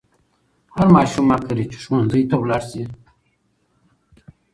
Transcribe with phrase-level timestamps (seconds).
[0.75, 2.83] هر ماشوم حق لري چې ښوونځي ته ولاړ شي.